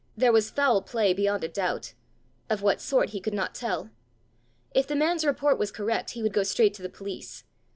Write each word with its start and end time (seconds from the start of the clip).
There 0.17 0.31
was 0.31 0.49
foul 0.49 0.81
play 0.81 1.13
beyond 1.13 1.43
a 1.43 1.47
doubt! 1.47 1.93
of 2.49 2.63
what 2.63 2.81
sort 2.81 3.09
he 3.11 3.21
could 3.21 3.35
not 3.35 3.53
tell! 3.53 3.91
If 4.73 4.87
the 4.87 4.95
man's 4.95 5.23
report 5.23 5.59
was 5.59 5.71
correct, 5.71 6.13
he 6.17 6.23
would 6.23 6.33
go 6.33 6.41
straight 6.41 6.73
to 6.73 6.81
the 6.81 6.89
police! 6.89 7.43